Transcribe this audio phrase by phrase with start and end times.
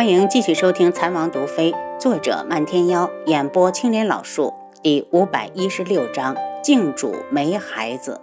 [0.00, 8.18] 欢迎继续收听《残王毒妃》，作者漫天妖，演播青莲老树，第五百一十六章：靖主没孩子。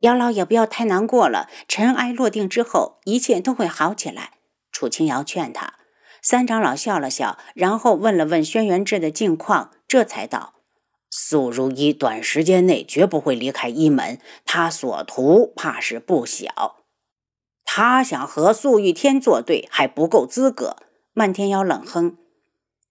[0.00, 4.32] 姚老也不要太难过了，尘埃落定之后，一切都会好起来。
[4.72, 5.74] 楚清瑶劝他。
[6.20, 10.54] 三长老笑了笑，然后问了问轩辕志的近况，这才道
[11.10, 16.74] ：“素如一短时间内绝不会离开一门，他所图怕是不小。”
[17.70, 20.78] 他想和素玉天作对还不够资格。
[21.12, 22.16] 漫天妖冷哼：“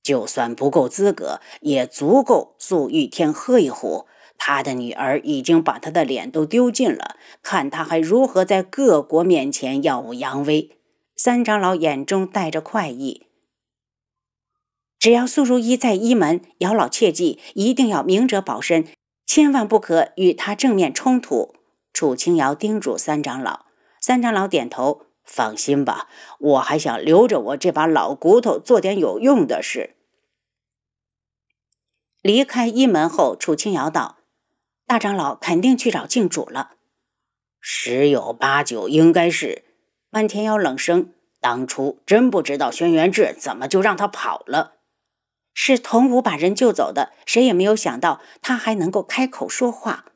[0.04, 4.06] 就算不够资格，也足够素玉天喝一壶。
[4.38, 10.78] 他的女儿已经把他的脸都丢尽了，看他还如何在各国面前耀武扬威。”
[11.18, 13.26] 三长老眼中带着快意
[15.00, 18.88] ：“只要素如意在一门，姚老切记一定要明哲保身，
[19.26, 21.56] 千万不可与他正面冲突。”
[21.92, 23.67] 楚清瑶叮嘱三长老。
[24.08, 26.08] 三长老点头，放心吧，
[26.40, 29.98] 我还想留着我这把老骨头做点有用的事。
[32.22, 34.20] 离开一门后，楚清瑶道
[34.88, 36.78] ：“大长老肯定去找靖主了。”
[37.60, 39.66] 十有八九应该是。
[40.10, 44.76] 漫天妖冷声：“当初真不知道轩辕志怎么就让他跑了。
[45.54, 50.14] 是童武把人救走的，谁也没有想到他还能够开口说话。”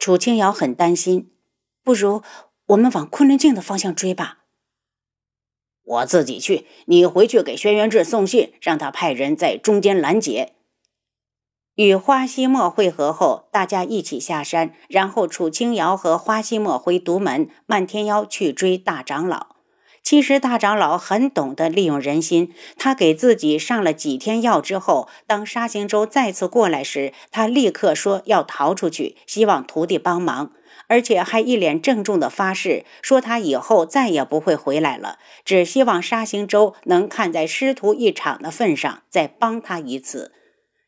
[0.00, 1.34] 楚清瑶很担心，
[1.84, 2.22] 不如。
[2.70, 4.38] 我们往昆仑镜的方向追吧。
[5.82, 10.52] 我自己去，你回去给轩辕志送信，让他派人在中间拦截。
[11.74, 19.56] 与花希墨会合后，大家一起下山，然后楚清瑶和花希墨回独门，漫天妖去追大长老。
[20.02, 30.52] 其实大长老很懂得利用人心，他给自己上了几天药之后，当沙行舟再次过来时，他立刻说要逃出去，希望徒弟帮忙。
[30.90, 40.32] 而且还一脸郑重的发誓，说他以后再也不会回来了，只希望沙行舟能看在师徒一场的份上，再帮他一次。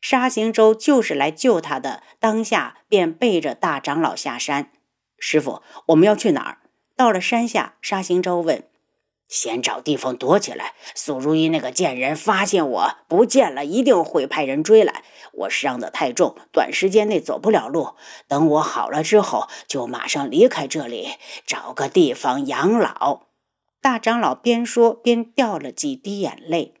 [0.01, 4.71] 沙行舟就是来救他的，当下便背着大长老下山。
[5.17, 6.57] 师傅，我们要去哪儿？
[6.97, 8.65] 到了山下，沙行舟问。
[9.33, 10.73] 先找地方躲起来。
[10.93, 15.03] 苏如意那个贱人发现我不见了，一定会派人追来。
[15.33, 17.95] 我伤得太重，短时间内走不了路。
[18.27, 21.13] 等我好了之后，就马上离开这里，
[21.47, 23.23] 找个地方养老。
[23.81, 26.75] 大长老边说边掉了几滴眼泪，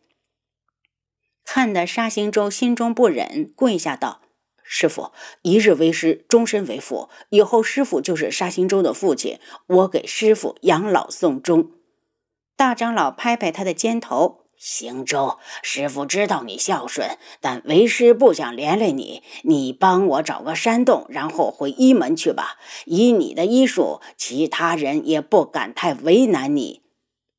[1.43, 4.21] 看得沙行舟心中不忍，跪下道
[4.63, 5.11] ：“师傅，
[5.41, 7.09] 一日为师，终身为父。
[7.29, 11.71] 以后师傅就是沙行舟的父亲，我给师傅养老送终。”
[12.55, 19.23] 大长老拍拍他的肩头：“行舟，师傅知道你孝顺，但为师不想连累你。
[19.43, 22.57] 你帮我找个山洞，然后回一门去吧。
[22.85, 26.83] 以你的医术，其他人也不敢太为难你。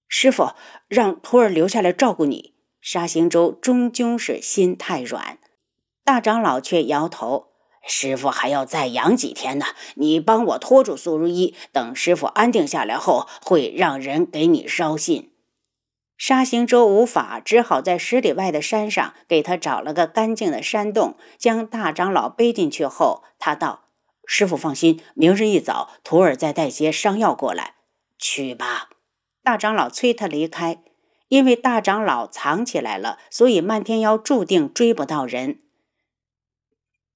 [0.08, 0.50] 师傅，
[0.88, 5.38] 让徒儿留下来照顾你。”沙行舟终究是心太软，
[6.04, 7.53] 大长老却摇头。
[7.86, 15.32] 师傅还要再养几天呢，你帮我拖住苏如意，等师傅安定下来后，会让人给你捎信。
[16.16, 23.86] 沙行舟无法，只好在十里外的山上给他找了个干净的山洞，将大长老背进去后，他道
[24.24, 27.74] ：“师傅放心，明日一早，徒儿再带些伤药过来。”
[28.16, 28.90] 去吧。
[29.42, 30.78] 大长老催他离开，
[31.28, 35.58] 因为大长老藏起来了，所以漫天妖注定追不到人。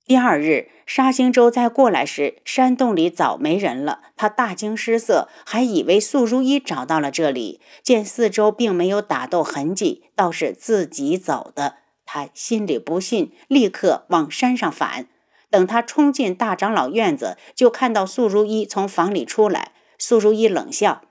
[0.08, 4.00] 第二日，沙星洲再过来时，山洞里早没人了。
[4.16, 7.60] 他大惊失色，还以为素如一找到了这里。
[7.82, 11.80] 见四周并没有打斗痕迹，倒是自己走的。
[12.06, 15.08] 他心里不信，立刻往山上返。
[15.50, 19.72] 等他冲进大长老院子，就看到素如一从房里出来。
[19.98, 21.02] 素如一冷笑：“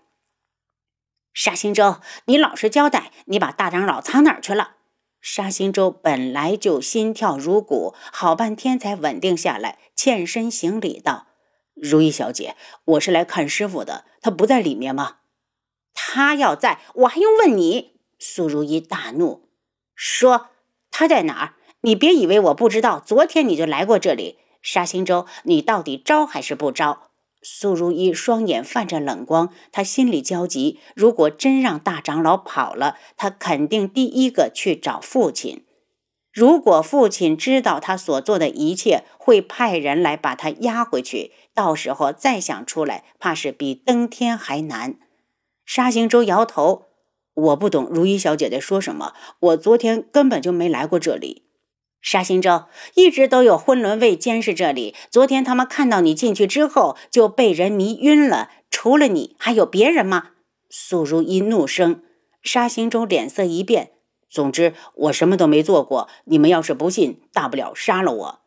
[1.35, 4.76] 沙星洲，你老实交代，你把大长老藏哪儿去了？”
[5.19, 11.27] 沙星舟本来就心跳如鼓，好半天才稳定下来，欠身行礼道
[11.75, 12.55] ：“如意小姐，
[12.85, 15.17] 我是来看师傅的，他不在里面吗
[15.93, 19.49] ？”“他要在，我还用问你？”苏如意大怒，
[19.95, 20.49] 说
[20.91, 21.53] ：“他在哪儿？
[21.81, 24.39] 你别以为我不知道，昨天你就来过这里。
[24.61, 27.11] 沙星舟，你到底招还是不招？”
[27.41, 30.79] 苏如意双眼泛着冷光，她心里焦急。
[30.95, 35.63] 如果真让大长老跑了，她肯定第一个去找父亲。
[36.33, 41.31] 如果父亲知道他所做的一切，会派人来把他押回去。
[41.55, 44.99] 到时候再想出来，怕是比登天还难。
[45.65, 46.83] 沙行舟摇头
[47.33, 49.13] ：“我不懂如意小姐在说什么。
[49.39, 51.45] 我昨天根本就没来过这里。”
[52.09, 52.63] 沙星舟
[52.95, 54.95] 一直都有昏轮卫监视这里。
[55.11, 58.49] 昨天他们看到你进去之后就被人迷晕了。
[58.71, 60.29] 除了你，还有别人吗？
[60.69, 62.01] 苏如意怒声
[62.41, 63.91] ：“沙行舟脸色一变。
[64.29, 66.07] 总之，我什么都没做过。
[66.23, 68.39] 你们要是不信，大不了杀了我。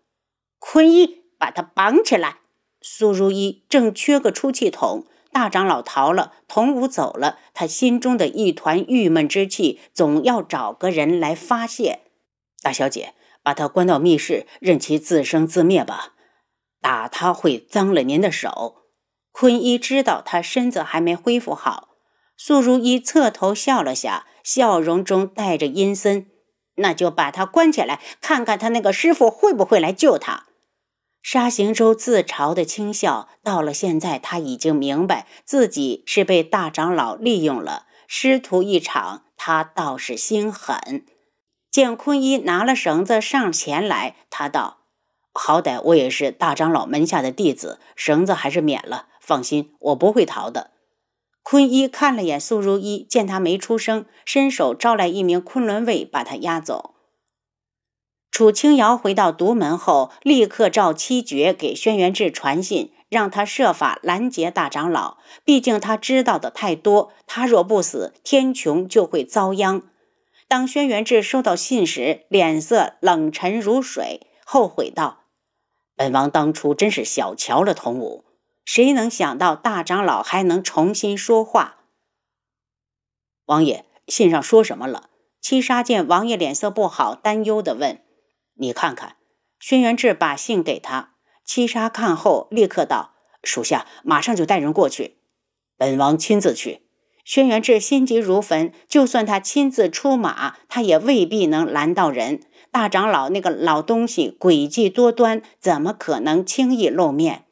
[0.58, 2.38] 坤一，把他绑起来。
[2.80, 12.00] 苏如意正缺个出气筒，大长老逃了，童武走了，他心中的一团郁闷之气，总要找个人来发泄。
[12.62, 16.14] 大小姐，把他关到密室，任其自生自灭吧。
[16.80, 18.76] 打他会脏了您的手。
[19.32, 21.88] 坤一知道他身子还没恢复好。
[22.36, 26.26] 苏如意侧头笑了下，笑容中带着阴森。
[26.76, 30.46] 那就把他关起来，看看他那个师傅会不会来救他。
[31.22, 33.28] 沙行舟自嘲的轻笑。
[33.42, 41.04] 到了现在，他已经明白自己是被大长老利用了，师徒一场，他倒是心狠。
[41.70, 44.78] 见坤一拿了绳子上前来，他道
[45.32, 49.06] ：“好歹我也是大长老门下的弟子，绳子还是免了。
[49.20, 50.72] 放心，我不会逃的。”
[51.42, 56.94] 坤一看了眼苏如意，见他没出声，伸手招来一名昆仑卫，把他押走。
[58.30, 65.18] 楚清瑶回到独门后，立刻召七绝给轩辕志传信，让他设法拦截大长老。
[65.44, 69.82] 毕竟他知道的太多，他若不死，天穹就会遭殃。
[70.50, 75.26] 当轩辕志收到信时，脸色冷沉如水，后悔道
[75.94, 78.24] ：“本王当初真是小瞧了童武。”
[78.66, 81.84] 谁能想到大长老还能重新说话？
[83.44, 85.10] 王爷，信上说什么了？
[85.40, 88.02] 七杀见王爷脸色不好，担忧地问
[88.58, 89.18] ：“你看看。”
[89.60, 91.14] 轩辕志把信给他，
[91.44, 93.14] 七杀看后立刻道
[93.44, 95.18] ：“属下马上就带人过去。”
[95.78, 96.89] 本王亲自去。
[97.24, 102.40] 轩辕志心急如焚，就算他亲自出马，他也未必能拦到人。
[102.72, 107.44] 大长老那个老东西诡计多端，怎么可能轻易露面？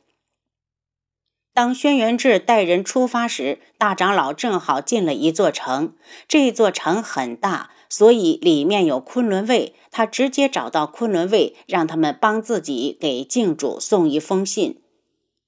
[1.53, 5.95] 当轩辕志带人出发时，大长老正好进了一座城。
[6.29, 9.75] 这座城很大，所以里面有昆仑卫。
[9.91, 14.81] 他直接找到昆仑卫，让他们帮自己给靖主送一封信。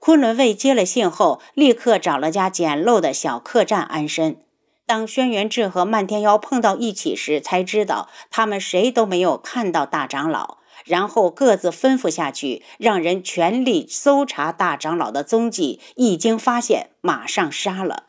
[0.01, 4.39] 昆仑卫接了信后，立刻找了家简陋的小客栈安身。
[4.87, 10.57] 当轩辕志和漫天妖碰到一起时，才知道他们谁都没有看到大长老。
[10.87, 15.79] 然后各自吩咐下去，让人全力搜查大长老的踪迹。
[15.97, 18.05] 一经发现，马上杀了。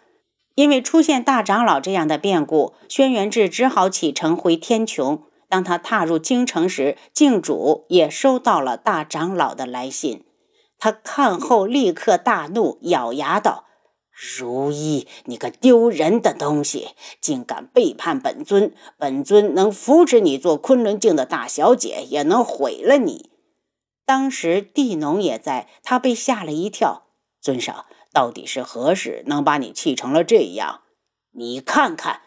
[0.56, 5.20] 因为出现大长老这样的变故，轩辕志只好启程回天穹。
[5.50, 10.24] 当他踏入京城时，靖主也收到了大长老的来信。
[10.82, 13.66] 他看后立刻大怒，咬牙道。
[14.10, 16.90] 如意，你个丢人的东西，
[17.22, 18.74] 竟敢背叛本尊！
[18.98, 23.30] 本尊能扶持你做昆仑镜的大小姐，也能毁了你。
[24.08, 27.04] 当时地农也在，他被吓了一跳。
[27.40, 30.82] 尊上，到底是何事能把你气成了这样？
[31.34, 32.22] 你看看，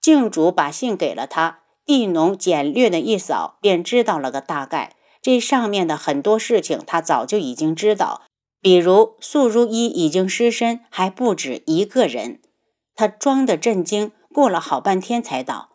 [0.00, 4.95] 镜主把信给了他，地农简略的一扫，便知道了个大概。
[5.26, 8.22] 这上面的很多事情，他早就已经知道。
[8.60, 12.40] 比如素如一已经失身，还不止一个人。
[12.94, 15.70] 他装的震惊，过了好半天才道：“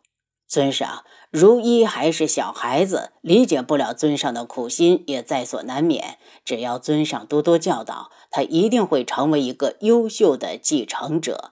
[0.48, 6.18] 尊上，如一还是小孩子，理解不了尊上的苦心，也在所难免。
[6.46, 11.52] 只要尊上多多教导，他一定会成为一个优秀的继承者。”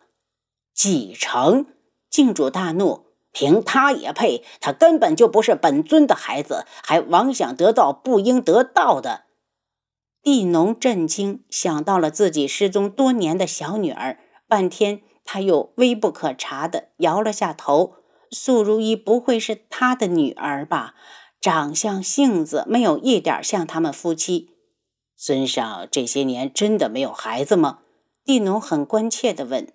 [0.73, 1.65] 继承？
[2.09, 4.43] 靖主大怒，凭他也配？
[4.59, 9.25] 他根本就不是本尊的孩子，还妄想得到不应得到的。
[10.21, 17.95] 地农震惊，想到了自己失踪多年的小女儿，半天他又微不可察的摇了下头。
[18.31, 20.93] 素如一不会是他的女儿吧？
[21.41, 24.49] 长相、性子没有一点像他们夫妻。
[25.15, 27.79] 尊上这些年真的没有孩子吗？
[28.25, 29.71] 地农很关切地问。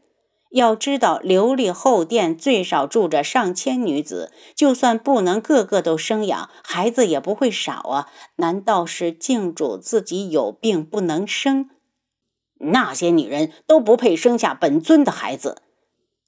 [0.54, 8.08] 要知道，琉璃后殿最少住着上千女子，就算不能个个都生养，孩子也不会少啊！
[8.37, 11.70] 难道是靖主自己有病不能生？
[12.61, 15.62] 那些女人都不配生下本尊的孩子。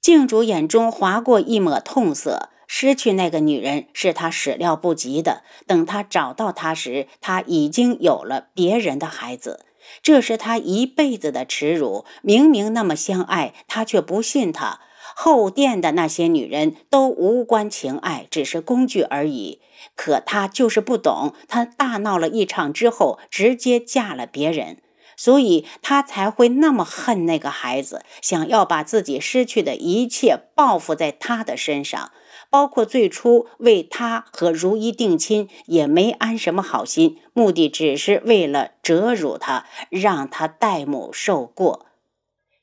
[0.01, 5.43] 靖主眼中划过一抹痛色，失去那个女人是他始料不及的。
[5.65, 9.65] 等他找到她时，他已经有了别人的孩子。
[10.01, 12.05] 这是他一辈子的耻辱。
[12.21, 14.79] 明明那么相爱，他却不信他。
[15.15, 19.61] 后殿的那些女人都无关情爱，只是工具而已。
[19.95, 21.33] 可他就是不懂。
[21.47, 24.77] 他大闹了一场之后，直接嫁了别人，
[25.15, 32.11] 所以他才会那么恨那个孩子，想要把自己失去的一切报复在他的身上。
[32.57, 41.85] 包括最初为他和如意定亲，也没安什么好心，目的只是为了折辱他，让他代母受过。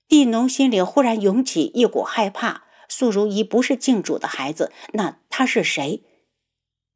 [0.08, 6.02] 地农心里忽然涌起一股害怕，素如意不是靖主的孩子，那她是谁？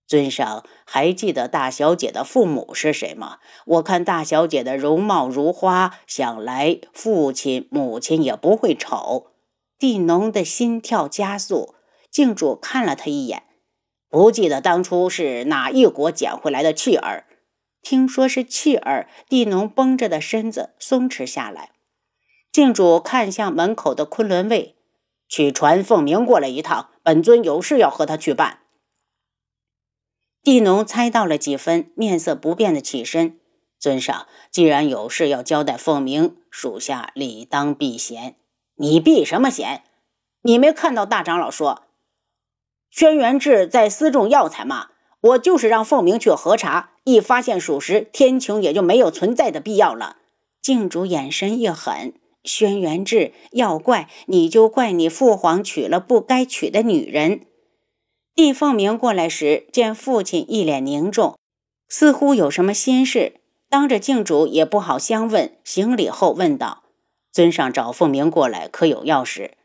[0.09, 3.39] 尊上还记得大小姐的父母是谁吗？
[3.67, 9.29] 我看大小姐的容貌如花，想来父亲母亲也不会丑。
[9.79, 11.77] 地农的心跳加速，
[12.19, 13.45] 靖主看了他一眼，
[14.09, 17.29] 不记得当初是哪一国捡回来的弃儿。
[17.81, 21.71] 听说是弃儿，地农绷着的身子松弛下来。
[22.51, 24.75] 靖主看向门口的昆仑卫，
[25.29, 28.63] 去传凤鸣过来一趟，本尊有事要和他去办。
[30.43, 33.39] 地农猜到了几分，面色不变的起身。
[33.79, 38.35] 尊上，既然有事要交代凤鸣，属下理当避嫌。
[38.75, 39.85] 你避什么嫌？
[40.43, 41.85] 你没看到大长老说，
[42.91, 44.89] 轩辕志在私种药材吗？
[45.21, 50.17] 我就是让凤鸣去核查，一发现属实，天穹也就没有存在的必要了。
[50.63, 52.15] 靖主眼神一狠，
[52.45, 57.43] 轩辕志要怪你就怪你父皇娶了不该娶的女人。
[58.35, 61.37] 帝凤鸣过来时，见父亲一脸凝重，
[61.89, 65.57] 似乎有什么心事，当着镜主也不好相问。
[65.65, 66.85] 行礼后问道
[67.33, 69.58] ：“尊上找凤鸣过来，可有要事？”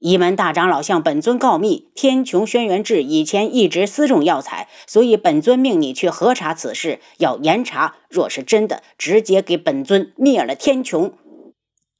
[0.00, 7.96] 一门大长老向本尊告密，天穹轩辕志以前一直私种药材，所以本尊命你去核查此事，要严查。
[8.08, 11.12] 若是真的，直接给本尊灭了天穹。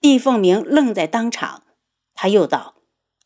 [0.01, 1.63] 帝凤鸣愣在当场，
[2.15, 2.75] 他又道。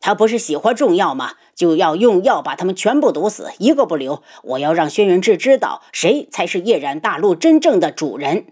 [0.01, 1.31] 他不是喜欢种药吗？
[1.55, 4.21] 就要用药把他们全部毒死，一个不留。
[4.43, 8.47] 我要让轩辕志知道谁才是夜染大陆真正的主人。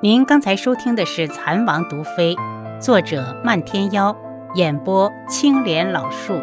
[0.00, 2.34] 您刚才收听的是《蚕王毒妃》，
[2.80, 4.16] 作者漫天妖，
[4.54, 6.34] 演播青莲老树。